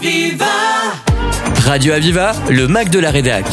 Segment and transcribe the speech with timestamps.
[0.00, 0.46] Aviva
[1.66, 3.44] Radio Aviva, le Mac de la Rédac.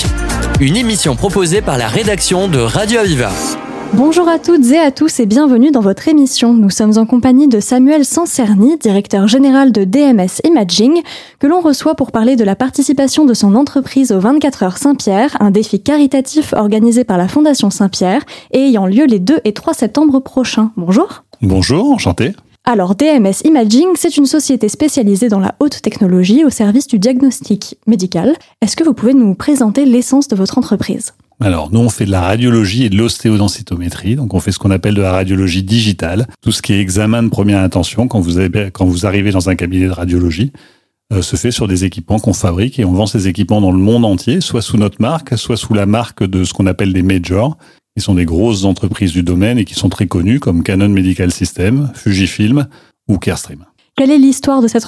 [0.62, 3.32] Une émission proposée par la rédaction de Radio Aviva.
[3.92, 6.54] Bonjour à toutes et à tous et bienvenue dans votre émission.
[6.54, 11.02] Nous sommes en compagnie de Samuel Sancerny, directeur général de DMS Imaging,
[11.40, 15.36] que l'on reçoit pour parler de la participation de son entreprise au 24 heures Saint-Pierre,
[15.42, 18.22] un défi caritatif organisé par la Fondation Saint-Pierre
[18.52, 20.72] et ayant lieu les 2 et 3 septembre prochains.
[20.78, 21.26] Bonjour.
[21.42, 22.32] Bonjour, enchanté.
[22.70, 27.78] Alors, DMS Imaging, c'est une société spécialisée dans la haute technologie au service du diagnostic
[27.88, 28.36] médical.
[28.62, 31.14] Est-ce que vous pouvez nous présenter l'essence de votre entreprise?
[31.40, 34.18] Alors, nous, on fait de la radiologie et de l'ostéodensitométrie.
[34.18, 36.28] Donc, on fait ce qu'on appelle de la radiologie digitale.
[36.42, 39.92] Tout ce qui est examen de première intention, quand vous, arrivez dans un cabinet de
[39.92, 40.52] radiologie,
[41.14, 43.80] euh, se fait sur des équipements qu'on fabrique et on vend ces équipements dans le
[43.80, 47.02] monde entier, soit sous notre marque, soit sous la marque de ce qu'on appelle des
[47.02, 47.58] majors,
[47.98, 51.32] qui sont des grosses entreprises du domaine et qui sont très connues comme Canon Medical
[51.32, 52.68] System, Fujifilm
[53.08, 53.66] ou Carestream.
[53.96, 54.86] Quelle est l'histoire de cette,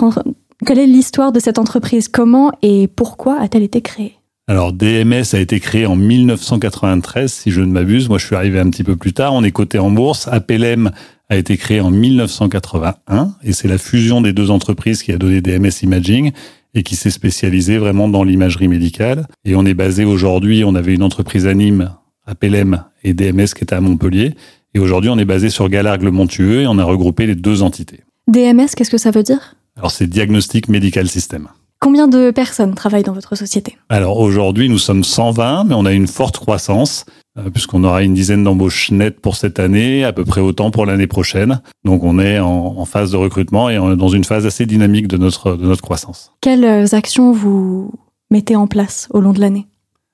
[0.63, 2.08] Quelle est l'histoire de cette entreprise?
[2.08, 4.14] Comment et pourquoi a-t-elle été créée?
[4.48, 8.09] Alors DMS a été créé en 1993, si je ne m'abuse.
[8.09, 9.33] Moi, je suis arrivé un petit peu plus tard.
[9.33, 10.28] On est coté en bourse.
[10.28, 10.92] APLM
[11.30, 15.42] a été créé en 1981 et c'est la fusion des deux entreprises qui a donné
[15.42, 16.31] DMS Imaging
[16.76, 19.26] et qui s'est spécialisée vraiment dans l'imagerie médicale.
[19.45, 21.89] Et on est basé aujourd'hui, on avait une entreprise à Nîmes,
[22.30, 24.35] APLM et DMS qui était à Montpellier.
[24.73, 28.02] Et aujourd'hui, on est basé sur Galargue-le-Montueux et on a regroupé les deux entités.
[28.27, 29.55] DMS, qu'est-ce que ça veut dire?
[29.77, 31.47] Alors c'est Diagnostic Medical System.
[31.80, 33.77] Combien de personnes travaillent dans votre société?
[33.88, 37.05] Alors aujourd'hui, nous sommes 120, mais on a une forte croissance,
[37.38, 40.86] euh, puisqu'on aura une dizaine d'embauches nettes pour cette année, à peu près autant pour
[40.86, 41.61] l'année prochaine.
[41.86, 45.08] Donc on est en, phase de recrutement et on est dans une phase assez dynamique
[45.08, 46.33] de notre, de notre croissance.
[46.41, 47.93] Quelles actions vous
[48.30, 49.69] mettez en place au long de l'année?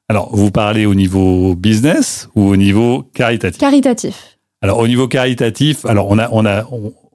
[0.08, 3.60] Alors, vous parlez au niveau business ou au niveau caritatif?
[3.60, 4.36] Caritatif.
[4.62, 6.68] Alors au niveau caritatif, alors on a on a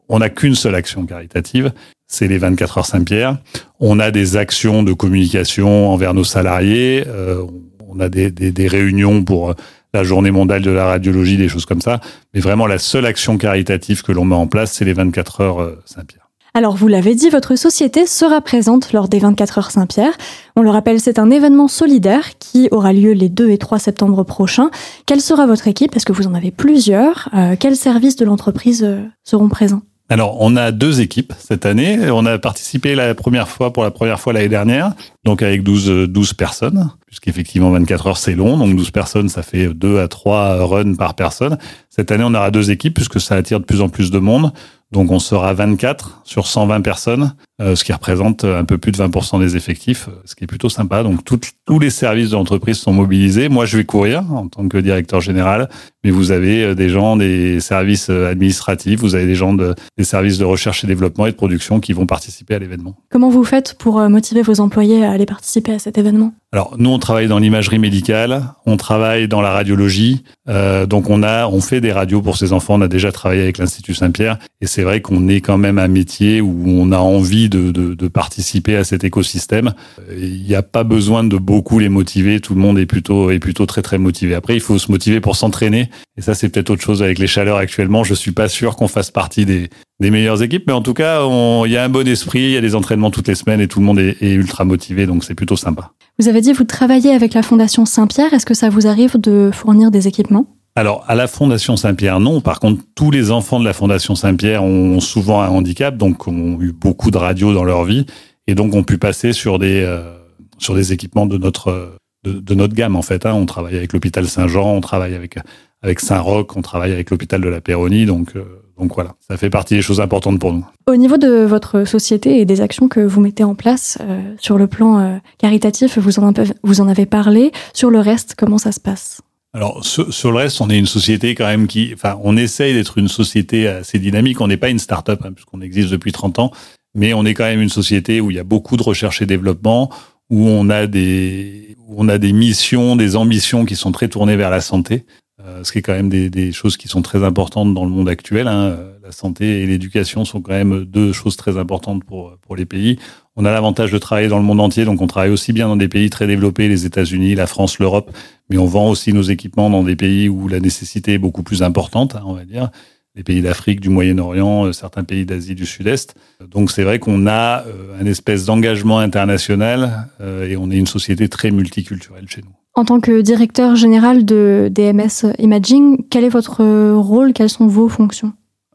[0.08, 1.72] on n'a qu'une seule action caritative,
[2.06, 3.38] c'est les 24 heures Saint-Pierre.
[3.80, 7.44] On a des actions de communication envers nos salariés, euh,
[7.88, 9.54] on a des, des, des, réunions pour
[9.92, 12.00] la journée mondiale de la radiologie, des choses comme ça.
[12.34, 15.60] Mais vraiment, la seule action caritative que l'on met en place, c'est les 24 heures
[15.60, 16.19] euh, Saint-Pierre.
[16.53, 20.12] Alors, vous l'avez dit, votre société sera présente lors des 24 heures Saint-Pierre.
[20.56, 24.25] On le rappelle, c'est un événement solidaire qui aura lieu les 2 et 3 septembre
[24.25, 24.71] prochains.
[25.06, 25.94] Quelle sera votre équipe?
[25.94, 27.28] Est-ce que vous en avez plusieurs?
[27.34, 28.87] Euh, Quels services de l'entreprise
[29.22, 29.83] seront présents?
[30.09, 32.11] Alors, on a deux équipes cette année.
[32.11, 34.93] On a participé la première fois, pour la première fois l'année dernière,
[35.25, 39.69] donc avec 12, 12 personnes, puisqu'effectivement 24 heures c'est long, donc 12 personnes, ça fait
[39.69, 41.59] 2 à 3 runs par personne.
[41.91, 44.53] Cette année, on aura deux équipes, puisque ça attire de plus en plus de monde.
[44.92, 49.38] Donc on sera 24 sur 120 personnes, ce qui représente un peu plus de 20%
[49.41, 51.03] des effectifs, euh, ce qui est plutôt sympa.
[51.03, 53.48] Donc tous les services de l'entreprise sont mobilisés.
[53.48, 55.69] Moi, je vais courir en tant que directeur général,
[56.04, 60.04] mais vous avez euh, des gens des services administratifs, vous avez des gens de, des
[60.04, 62.97] services de recherche et développement et de production qui vont participer à l'événement.
[63.10, 66.32] Comment vous faites pour motiver vos employés à aller participer à cet événement?
[66.53, 71.22] Alors nous on travaille dans l'imagerie médicale, on travaille dans la radiologie, euh, donc on
[71.22, 72.75] a on fait des radios pour ces enfants.
[72.75, 75.87] On a déjà travaillé avec l'Institut Saint-Pierre et c'est vrai qu'on est quand même un
[75.87, 79.72] métier où on a envie de, participer à cet écosystème.
[80.16, 83.38] Il n'y a pas besoin de beaucoup les motiver, tout le monde est plutôt est
[83.38, 84.34] plutôt très très motivé.
[84.34, 87.27] Après il faut se motiver pour s'entraîner et ça c'est peut-être autre chose avec les
[87.27, 88.05] chaleurs actuellement.
[88.05, 89.69] Je suis pas sûr qu'on fasse partie des
[90.00, 91.22] des meilleures équipes, mais en tout cas
[91.66, 93.69] il y a un bon esprit, il y a des entraînements toutes les semaines et
[93.69, 95.93] tout le monde est, est ultra motivé, donc c'est plutôt sympa.
[96.19, 98.32] Vous avez dit vous travaillez avec la Fondation Saint-Pierre.
[98.34, 100.47] Est-ce que ça vous arrive de fournir des équipements?
[100.76, 102.41] Alors, à la Fondation Saint-Pierre, non.
[102.41, 106.60] Par contre, tous les enfants de la Fondation Saint-Pierre ont souvent un handicap, donc ont
[106.60, 108.06] eu beaucoup de radios dans leur vie,
[108.47, 110.14] et donc ont pu passer sur des euh,
[110.58, 113.26] sur des équipements de notre de, notre gamme en fait.
[113.26, 113.34] Hein.
[113.34, 115.36] On travaille avec l'hôpital Saint-Jean, on travaille avec
[115.82, 118.44] avec Saint-Roch, on travaille avec l'hôpital de la Péronie, donc euh,
[118.78, 120.64] donc voilà, ça fait partie des choses importantes pour nous.
[120.87, 124.56] Au niveau de votre société et des actions que vous mettez en place euh, sur
[124.56, 126.32] le plan caritatif, vous en,
[126.62, 127.50] vous en avez parlé.
[127.75, 129.20] Sur le reste, comment ça se passe?
[129.53, 132.99] Alors sur, le reste, on est une société quand même qui, enfin, on essaye d'être
[132.99, 134.41] une société assez dynamique.
[134.41, 136.53] On n'est pas une start-up hein, puisqu'on existe depuis 30 ans,
[136.94, 139.26] mais on est quand même une société où il y a beaucoup de recherche et
[139.26, 139.91] développement,
[140.31, 144.37] où on a des, où on a des missions, des ambitions qui sont très tournées
[144.37, 145.05] vers la santé.
[145.46, 147.90] Euh, ce qui est quand même des, des, choses qui sont très importantes dans le
[147.90, 148.46] monde actuel.
[148.46, 148.76] Hein.
[149.02, 152.98] La santé et l'éducation sont quand même deux choses très importantes pour, pour les pays.
[153.37, 155.76] On a l'avantage de travailler dans le monde entier, donc on travaille aussi bien dans
[155.76, 158.14] des pays très développés, les États-Unis, la France, l'Europe,
[158.50, 161.62] mais on vend aussi nos équipements dans des pays où la nécessité est beaucoup plus
[161.62, 162.70] importante, hein, on va dire
[163.16, 166.14] les pays d'Afrique, du Moyen-Orient, euh, certains pays d'Asie du Sud-Est.
[166.46, 171.28] Donc c'est vrai qu'on a euh, un espèce d'engagement international et on est une société
[171.28, 172.59] très multiculturelle chez nous.
[172.75, 176.64] En tant que directeur général de DMS Imaging, quel est votre
[176.94, 177.32] rôle?
[177.32, 178.32] Quelles sont vos fonctions?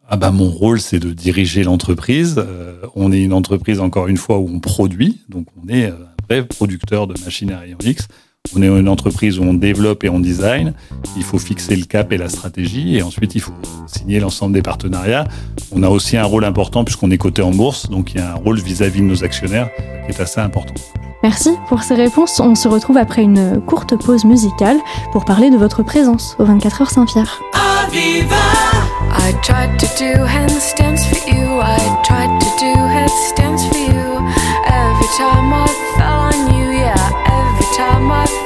[0.08, 2.36] Ah bah mon rôle c'est de diriger l'entreprise.
[2.38, 5.98] Euh, on est une entreprise encore une fois où on produit, donc on est un
[6.30, 8.08] vrai producteur de machines à rayon X.
[8.56, 10.74] On est une entreprise où on développe et on design.
[11.18, 13.54] Il faut fixer le cap et la stratégie et ensuite il faut
[13.88, 15.28] signer l'ensemble des partenariats.
[15.72, 18.34] On a aussi un rôle important puisqu'on est coté en bourse, donc il y a
[18.34, 19.70] un rôle vis-à-vis de nos actionnaires
[20.06, 20.76] qui est assez important.
[21.26, 22.40] Merci pour ces réponses.
[22.40, 24.78] On se retrouve après une courte pause musicale
[25.12, 27.42] pour parler de votre présence au 24 heures Saint-Pierre.
[27.52, 31.60] I tried to do handstands for you.
[31.64, 34.22] I tried to do headstands for you.
[34.68, 35.66] Every time I
[35.98, 36.94] fell on you, yeah.
[36.94, 38.45] Every time I fell, I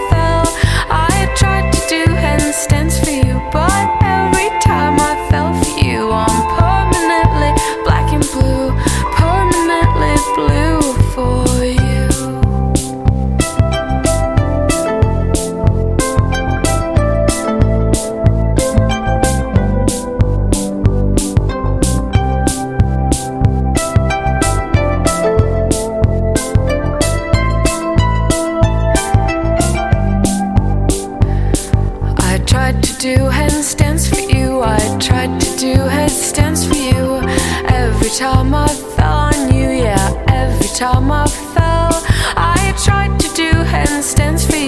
[38.09, 40.25] Every time I fell on you, yeah.
[40.29, 41.91] Every time I fell,
[42.35, 44.58] I tried to do handstands for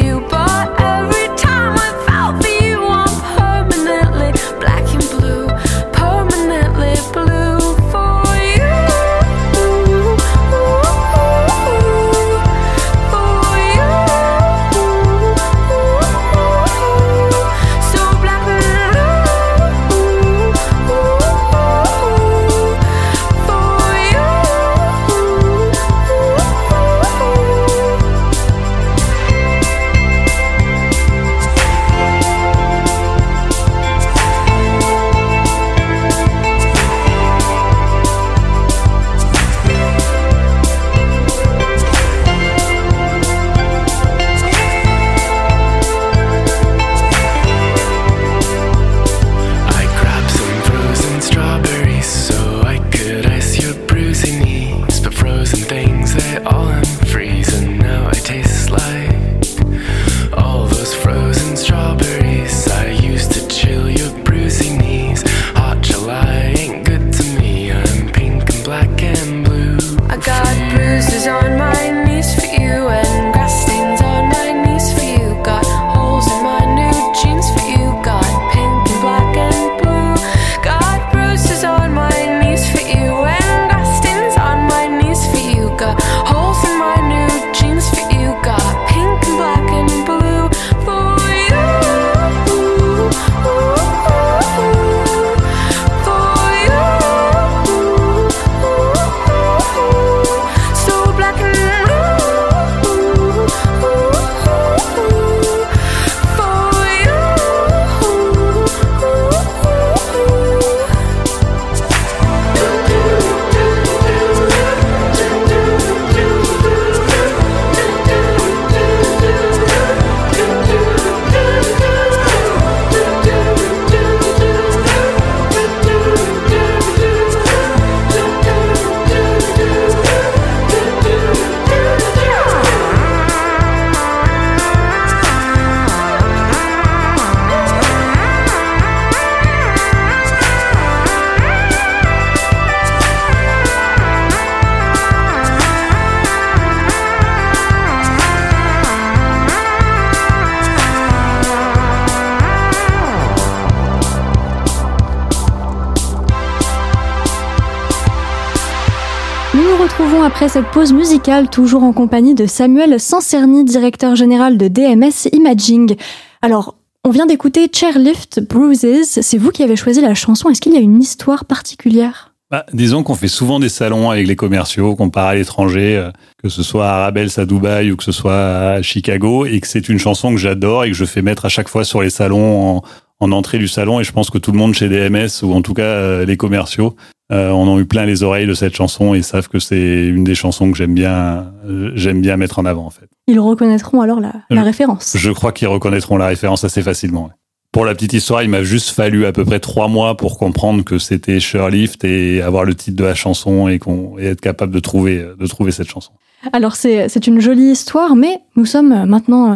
[160.52, 165.96] cette pause musicale, toujours en compagnie de Samuel Sancerny, directeur général de DMS Imaging.
[166.42, 169.22] Alors, on vient d'écouter Chairlift Bruises.
[169.22, 170.50] C'est vous qui avez choisi la chanson.
[170.50, 172.34] Est-ce qu'il y a une histoire particulière?
[172.50, 176.12] Bah, disons qu'on fait souvent des salons avec les commerciaux, qu'on part à l'étranger, euh,
[176.44, 179.68] que ce soit à Arabels à Dubaï ou que ce soit à Chicago, et que
[179.68, 182.10] c'est une chanson que j'adore et que je fais mettre à chaque fois sur les
[182.10, 182.84] salons en,
[183.22, 184.02] en entrée du salon.
[184.02, 186.36] Et je pense que tout le monde chez DMS, ou en tout cas euh, les
[186.36, 186.98] commerciaux,
[187.32, 190.24] euh, en ont eu plein les oreilles de cette chanson et savent que c'est une
[190.24, 193.08] des chansons que j'aime bien, euh, j'aime bien mettre en avant en fait.
[193.28, 195.16] Ils reconnaîtront alors la, la Euh, référence.
[195.18, 197.24] Je crois qu'ils reconnaîtront la référence assez facilement.
[197.26, 197.32] ouais.
[197.72, 200.84] Pour la petite histoire, il m'a juste fallu à peu près trois mois pour comprendre
[200.84, 204.74] que c'était Sherlift et avoir le titre de la chanson et, qu'on, et être capable
[204.74, 206.12] de trouver, de trouver cette chanson.
[206.52, 209.56] Alors c'est c'est une jolie histoire, mais nous sommes maintenant euh,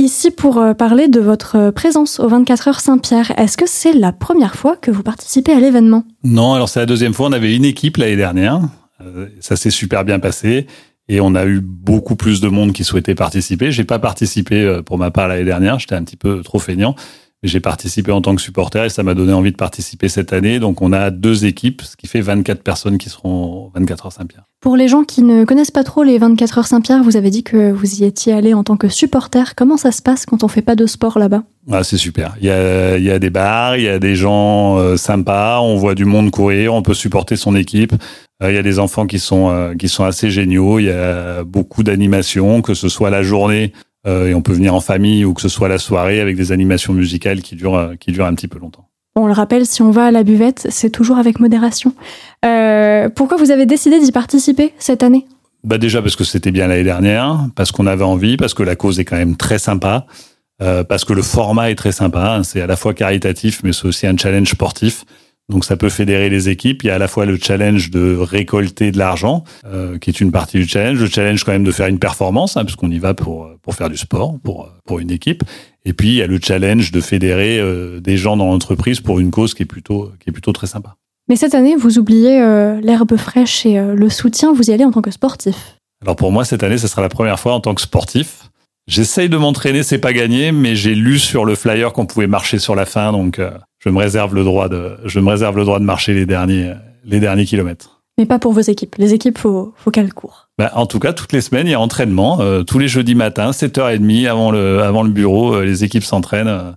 [0.00, 3.92] Ici pour euh, parler de votre euh, présence au 24 heures Saint-Pierre, est-ce que c'est
[3.92, 6.02] la première fois que vous participez à l'événement?
[6.24, 7.28] Non, alors c'est la deuxième fois.
[7.28, 8.60] On avait une équipe l'année dernière.
[9.00, 10.66] Euh, ça s'est super bien passé.
[11.06, 13.70] Et on a eu beaucoup plus de monde qui souhaitait participer.
[13.70, 15.78] J'ai pas participé pour ma part l'année dernière.
[15.78, 16.96] J'étais un petit peu trop feignant.
[17.44, 20.58] J'ai participé en tant que supporter et ça m'a donné envie de participer cette année.
[20.58, 24.12] Donc on a deux équipes, ce qui fait 24 personnes qui seront au 24 heures
[24.12, 24.44] Saint-Pierre.
[24.62, 27.42] Pour les gens qui ne connaissent pas trop les 24 heures Saint-Pierre, vous avez dit
[27.42, 29.54] que vous y étiez allé en tant que supporter.
[29.56, 31.42] Comment ça se passe quand on fait pas de sport là-bas?
[31.70, 32.34] Ah, c'est super.
[32.40, 35.60] Il y a, il y a des bars, il y a des gens euh, sympas,
[35.60, 37.92] on voit du monde courir, on peut supporter son équipe.
[38.42, 40.78] Euh, il y a des enfants qui sont euh, qui sont assez géniaux.
[40.78, 43.74] Il y a beaucoup d'animations, que ce soit la journée
[44.06, 46.92] et on peut venir en famille ou que ce soit la soirée avec des animations
[46.92, 48.88] musicales qui durent euh, qui durent un petit peu longtemps.
[49.16, 51.94] On le rappelle, si on va à la buvette, c'est toujours avec modération.
[52.44, 55.26] Euh, pourquoi vous avez décidé d'y participer cette année?
[55.62, 58.76] Bah déjà parce que c'était bien l'année dernière, parce qu'on avait envie, parce que la
[58.76, 60.06] cause est quand même très sympa,
[60.60, 62.34] euh, parce que le format est très sympa.
[62.36, 62.42] hein.
[62.42, 65.04] C'est à la fois caritatif, mais c'est aussi un challenge sportif.
[65.50, 66.82] Donc ça peut fédérer les équipes.
[66.82, 70.20] Il y a à la fois le challenge de récolter de l'argent, euh, qui est
[70.20, 70.98] une partie du challenge.
[70.98, 73.74] Le challenge quand même de faire une performance, hein, parce qu'on y va pour pour
[73.74, 75.44] faire du sport, pour pour une équipe.
[75.84, 79.20] Et puis il y a le challenge de fédérer euh, des gens dans l'entreprise pour
[79.20, 80.96] une cause qui est plutôt qui est plutôt très sympa.
[81.28, 84.84] Mais cette année, vous oubliez euh, l'herbe fraîche et euh, le soutien, vous y allez
[84.84, 85.78] en tant que sportif.
[86.02, 88.50] Alors pour moi, cette année, ce sera la première fois en tant que sportif.
[88.86, 92.58] J'essaye de m'entraîner, c'est pas gagné, mais j'ai lu sur le flyer qu'on pouvait marcher
[92.58, 95.64] sur la fin, donc euh, je me réserve le droit de, je me réserve le
[95.64, 96.74] droit de marcher les derniers,
[97.04, 98.02] les derniers kilomètres.
[98.18, 98.94] Mais pas pour vos équipes.
[98.98, 100.48] Les équipes, faut, faut qu'elles courent.
[100.58, 102.40] Ben, en tout cas, toutes les semaines, il y a entraînement.
[102.40, 106.76] Euh, tous les jeudis matins, 7h30 avant le, avant le bureau, euh, les équipes s'entraînent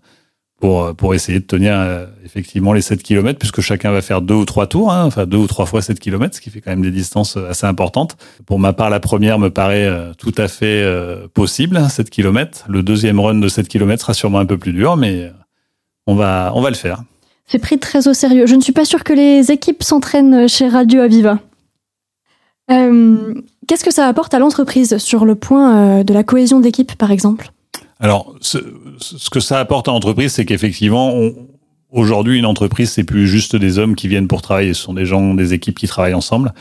[0.60, 4.22] pour, euh, pour essayer de tenir euh, effectivement les 7 km, puisque chacun va faire
[4.22, 6.62] deux ou trois tours, hein, enfin deux ou trois fois 7 km, ce qui fait
[6.62, 8.18] quand même des distances euh, assez importantes.
[8.46, 10.84] Pour ma part, la première me paraît euh, tout à fait
[11.34, 12.66] possible, 7 km.
[12.70, 15.32] Le deuxième run de 7 km sera sûrement un peu plus dur, mais
[16.08, 17.04] on va, on va le faire.
[17.46, 18.46] C'est pris très au sérieux.
[18.46, 21.40] Je ne suis pas sûre que les équipes s'entraînent chez Radio Aviva.
[22.70, 27.52] Qu'est-ce que ça apporte à l'entreprise sur le point de la cohésion d'équipe, par exemple?
[28.00, 28.60] Alors, ce,
[29.00, 31.14] ce que ça apporte à l'entreprise, c'est qu'effectivement,
[31.92, 34.74] aujourd'hui, une entreprise, c'est plus juste des hommes qui viennent pour travailler.
[34.74, 36.54] Ce sont des gens, des équipes qui travaillent ensemble.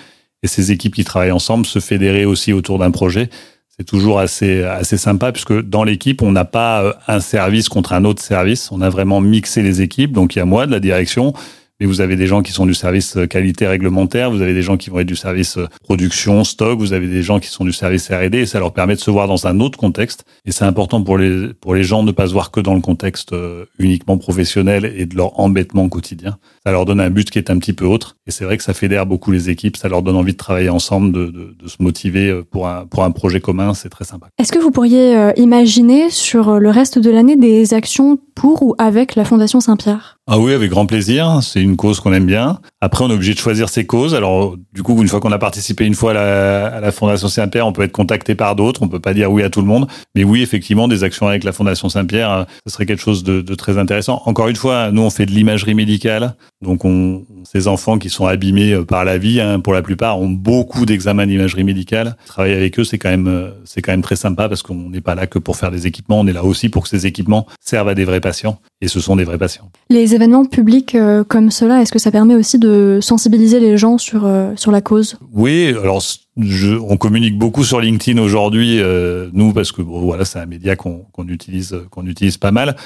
[0.42, 3.30] Et ces équipes qui travaillent ensemble se fédérer aussi autour d'un projet.
[3.68, 7.92] C'est toujours assez, assez sympa puisque dans l'équipe, on n'a pas euh, un service contre
[7.92, 8.70] un autre service.
[8.72, 10.12] On a vraiment mixé les équipes.
[10.12, 11.34] Donc, il y a moi de la direction,
[11.80, 14.62] mais vous avez des gens qui sont du service euh, qualité réglementaire, vous avez des
[14.62, 17.64] gens qui vont être du service euh, production, stock, vous avez des gens qui sont
[17.64, 20.24] du service R&D et ça leur permet de se voir dans un autre contexte.
[20.44, 22.74] Et c'est important pour les, pour les gens de ne pas se voir que dans
[22.74, 26.38] le contexte euh, uniquement professionnel et de leur embêtement quotidien.
[26.66, 28.16] Ça leur donne un but qui est un petit peu autre.
[28.26, 30.68] Et c'est vrai que ça fédère beaucoup les équipes, ça leur donne envie de travailler
[30.68, 34.04] ensemble, de, de, de se motiver euh, pour un, pour un projet commun, c'est très
[34.04, 34.26] sympa.
[34.36, 38.64] Est-ce que vous pourriez euh, imaginer sur euh, le reste de l'année des actions pour
[38.64, 40.18] ou avec la Fondation Saint-Pierre?
[40.26, 41.38] Ah oui, avec grand plaisir.
[41.40, 42.58] C'est une cause qu'on aime bien.
[42.80, 44.16] Après, on est obligé de choisir ses causes.
[44.16, 47.28] Alors, du coup, une fois qu'on a participé une fois à la, à la Fondation
[47.28, 48.82] Saint-Pierre, on peut être contacté par d'autres.
[48.82, 49.86] On peut pas dire oui à tout le monde.
[50.16, 53.54] Mais oui, effectivement, des actions avec la Fondation Saint-Pierre, ce serait quelque chose de, de
[53.54, 54.20] très intéressant.
[54.24, 56.34] Encore une fois, nous, on fait de l'imagerie médicale.
[56.62, 60.18] Donc, on, ces enfants qui sont abîmés euh, par la vie, hein, pour la plupart,
[60.18, 62.16] ont beaucoup d'examens d'imagerie médicale.
[62.26, 65.02] Travailler avec eux, c'est quand même, euh, c'est quand même très sympa parce qu'on n'est
[65.02, 66.20] pas là que pour faire des équipements.
[66.20, 68.58] On est là aussi pour que ces équipements servent à des vrais patients.
[68.80, 69.70] Et ce sont des vrais patients.
[69.90, 73.98] Les événements publics euh, comme cela, est-ce que ça permet aussi de sensibiliser les gens
[73.98, 75.18] sur, sur la cause?
[75.32, 76.02] Oui, alors
[76.38, 80.46] je, on communique beaucoup sur LinkedIn aujourd'hui, euh, nous parce que bon, voilà, c'est un
[80.46, 82.76] média qu'on qu'on utilise, qu'on utilise pas mal.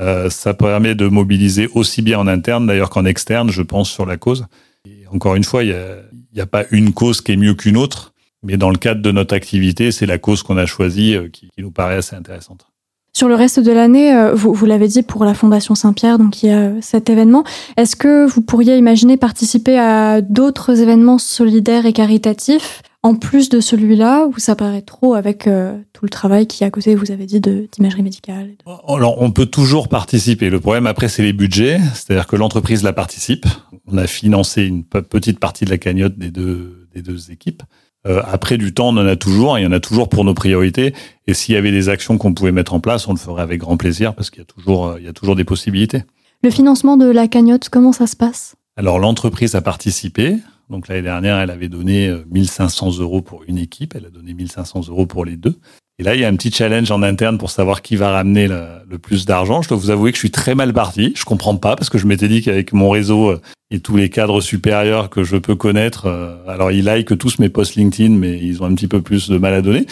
[0.00, 4.06] Euh, ça permet de mobiliser aussi bien en interne d'ailleurs qu'en externe, je pense, sur
[4.06, 4.46] la cause.
[5.12, 5.98] Encore une fois, il y a,
[6.32, 9.00] il y a pas une cause qui est mieux qu'une autre, mais dans le cadre
[9.00, 12.16] de notre activité, c'est la cause qu'on a choisie euh, qui, qui nous paraît assez
[12.16, 12.66] intéressante.
[13.16, 16.48] Sur le reste de l'année, euh, vous, l'avez dit pour la Fondation Saint-Pierre, donc il
[16.48, 17.44] y a euh, cet événement.
[17.76, 23.60] Est-ce que vous pourriez imaginer participer à d'autres événements solidaires et caritatifs en plus de
[23.60, 27.26] celui-là, ou ça paraît trop avec euh, tout le travail qui à côté, vous avez
[27.26, 30.48] dit, d'imagerie médicale et de- Alors, on peut toujours participer.
[30.50, 31.78] Le problème après, c'est les budgets.
[31.92, 33.44] C'est-à-dire que l'entreprise la participe.
[33.92, 37.62] On a financé une pe- petite partie de la cagnotte des deux équipes.
[38.06, 39.58] Euh, après, du temps, on en a toujours.
[39.58, 40.94] Il y en a toujours pour nos priorités.
[41.26, 43.60] Et s'il y avait des actions qu'on pouvait mettre en place, on le ferait avec
[43.60, 46.02] grand plaisir parce qu'il y a toujours, euh, il y a toujours des possibilités.
[46.42, 48.56] Le financement de la cagnotte, comment ça se passe?
[48.76, 50.36] Alors, l'entreprise a participé.
[50.68, 53.94] Donc, l'année dernière, elle avait donné euh, 1500 euros pour une équipe.
[53.96, 55.58] Elle a donné 1500 euros pour les deux.
[56.00, 58.48] Et là, il y a un petit challenge en interne pour savoir qui va ramener
[58.48, 59.62] le, plus d'argent.
[59.62, 61.12] Je dois vous avouer que je suis très mal parti.
[61.16, 64.10] Je comprends pas parce que je m'étais dit qu'avec mon réseau euh, et tous les
[64.10, 68.36] cadres supérieurs que je peux connaître, euh, alors ils like tous mes posts LinkedIn, mais
[68.36, 69.86] ils ont un petit peu plus de mal à donner.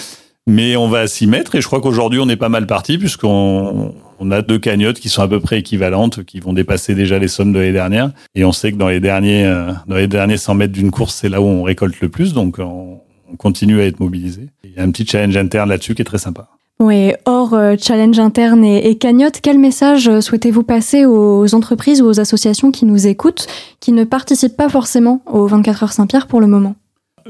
[0.49, 3.95] Mais on va s'y mettre et je crois qu'aujourd'hui on est pas mal parti puisqu'on
[4.19, 7.29] on a deux cagnottes qui sont à peu près équivalentes, qui vont dépasser déjà les
[7.29, 8.11] sommes de l'année dernière.
[8.35, 11.15] Et on sait que dans les derniers, euh, dans les derniers 100 mètres d'une course,
[11.15, 12.33] c'est là où on récolte le plus.
[12.33, 13.01] Donc on,
[13.33, 14.49] on continue à être mobilisé.
[14.65, 16.49] Il y a un petit challenge interne là-dessus qui est très sympa.
[16.81, 22.03] Oui, hors euh, challenge interne et, et cagnotte, quel message euh, souhaitez-vous passer aux entreprises
[22.03, 23.47] ou aux associations qui nous écoutent,
[23.79, 26.75] qui ne participent pas forcément aux 24 heures Saint-Pierre pour le moment?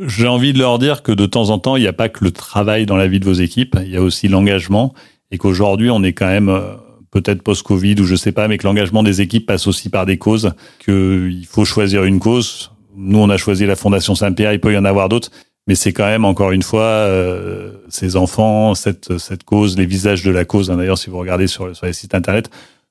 [0.00, 2.24] J'ai envie de leur dire que de temps en temps, il n'y a pas que
[2.24, 4.94] le travail dans la vie de vos équipes, il y a aussi l'engagement
[5.30, 6.74] et qu'aujourd'hui, on est quand même euh,
[7.10, 10.16] peut-être post-Covid ou je sais pas, mais que l'engagement des équipes passe aussi par des
[10.16, 12.70] causes, qu'il faut choisir une cause.
[12.96, 15.30] Nous, on a choisi la Fondation Saint-Pierre, il peut y en avoir d'autres,
[15.66, 20.22] mais c'est quand même encore une fois euh, ces enfants, cette cette cause, les visages
[20.24, 20.70] de la cause.
[20.70, 20.76] hein.
[20.76, 22.50] D'ailleurs, si vous regardez sur, sur les sites internet,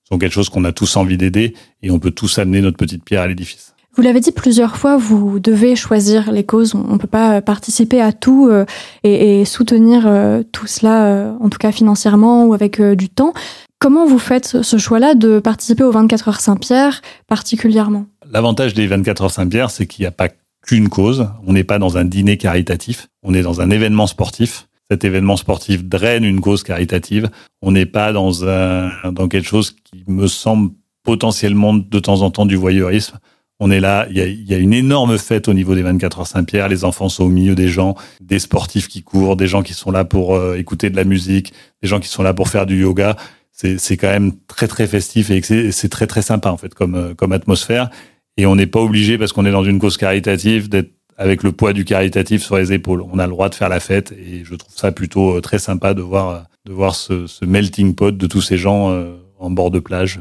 [0.09, 3.03] sont quelque chose qu'on a tous envie d'aider et on peut tous amener notre petite
[3.03, 3.73] pierre à l'édifice.
[3.97, 6.75] Vous l'avez dit plusieurs fois, vous devez choisir les causes.
[6.75, 8.63] On ne peut pas euh, participer à tout euh,
[9.03, 13.33] et, et soutenir euh, tout cela, euh, en tout cas financièrement ou avec du temps.
[13.79, 18.05] Comment vous faites ce choix-là de participer aux 24 heures Saint-Pierre particulièrement?
[18.31, 20.29] L'avantage des 24 heures Saint-Pierre, c'est qu'il n'y a pas
[20.65, 21.30] qu'une cause.
[21.46, 23.08] On n'est pas dans un dîner caritatif.
[23.24, 24.68] On est dans un événement sportif.
[24.89, 27.30] Cet événement sportif draine une cause caritative.
[27.62, 30.72] On n'est pas dans un, dans quelque chose qui me semble
[31.03, 33.18] potentiellement de temps en temps du voyeurisme.
[33.63, 36.20] On est là, il y a, y a une énorme fête au niveau des 24
[36.20, 36.68] heures Saint-Pierre.
[36.68, 39.91] Les enfants sont au milieu des gens, des sportifs qui courent, des gens qui sont
[39.91, 41.53] là pour euh, écouter de la musique,
[41.84, 43.15] des gens qui sont là pour faire du yoga.
[43.53, 46.96] C'est quand même très très festif et c'est c'est très très sympa en fait comme
[46.96, 47.91] euh, comme atmosphère.
[48.38, 51.51] Et on n'est pas obligé parce qu'on est dans une cause caritative d'être avec le
[51.51, 53.03] poids du caritatif sur les épaules.
[53.11, 55.59] On a le droit de faire la fête et je trouve ça plutôt euh, très
[55.59, 59.15] sympa de voir euh, de voir ce, ce melting pot de tous ces gens euh,
[59.39, 60.19] en bord de plage.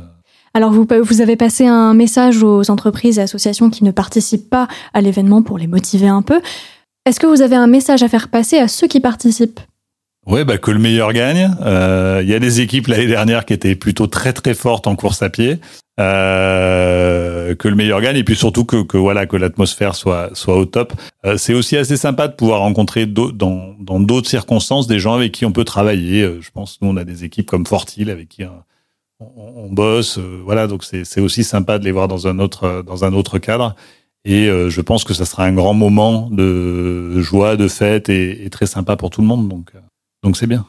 [0.53, 4.67] Alors vous, vous avez passé un message aux entreprises et associations qui ne participent pas
[4.93, 6.41] à l'événement pour les motiver un peu.
[7.07, 9.61] Est-ce que vous avez un message à faire passer à ceux qui participent?
[10.27, 11.51] Ouais, bah que le meilleur gagne.
[11.63, 14.97] Euh, Il y a des équipes l'année dernière qui étaient plutôt très très fortes en
[14.97, 15.59] course à pied.
[15.99, 17.00] Euh,
[17.61, 20.65] que le meilleur gagne et puis surtout que, que voilà que l'atmosphère soit soit au
[20.65, 20.95] top.
[21.27, 25.31] Euh, c'est aussi assez sympa de pouvoir rencontrer dans dans d'autres circonstances des gens avec
[25.33, 26.23] qui on peut travailler.
[26.23, 28.49] Euh, je pense nous on a des équipes comme Fortil avec qui euh,
[29.21, 30.17] on, on bosse.
[30.19, 33.05] euh, voilà donc c'est c'est aussi sympa de les voir dans un autre euh, dans
[33.05, 33.77] un autre cadre.
[34.25, 38.51] Et je pense que ça sera un grand moment de joie, de fête et, et
[38.51, 39.49] très sympa pour tout le monde.
[39.49, 39.73] Donc,
[40.23, 40.67] donc c'est bien.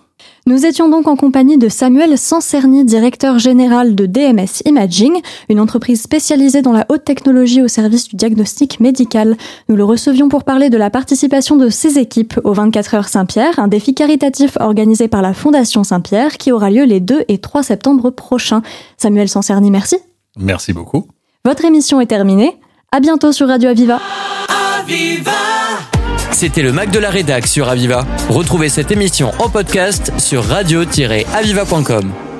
[0.47, 5.13] Nous étions donc en compagnie de Samuel Sancerny, directeur général de DMS Imaging,
[5.49, 9.37] une entreprise spécialisée dans la haute technologie au service du diagnostic médical.
[9.69, 13.59] Nous le recevions pour parler de la participation de ses équipes au 24 heures Saint-Pierre,
[13.59, 17.63] un défi caritatif organisé par la Fondation Saint-Pierre qui aura lieu les 2 et 3
[17.63, 18.61] septembre prochains.
[18.97, 19.97] Samuel Sancerny, merci.
[20.37, 21.07] Merci beaucoup.
[21.45, 22.57] Votre émission est terminée.
[22.91, 23.99] À bientôt sur Radio Aviva.
[26.31, 28.05] C'était le Mac de la Rédac sur Aviva.
[28.29, 32.30] Retrouvez cette émission en podcast sur radio-aviva.com.